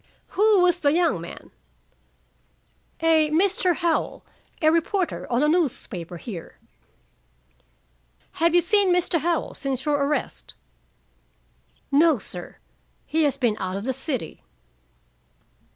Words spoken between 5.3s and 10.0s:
on a newspaper here." "Have you seen Mr. Howell since your